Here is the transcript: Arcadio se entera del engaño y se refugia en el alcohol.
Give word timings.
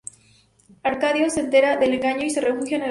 Arcadio 0.81 1.29
se 1.29 1.41
entera 1.41 1.77
del 1.77 1.93
engaño 1.93 2.25
y 2.25 2.31
se 2.31 2.41
refugia 2.41 2.49
en 2.49 2.49
el 2.49 2.63
alcohol. 2.63 2.79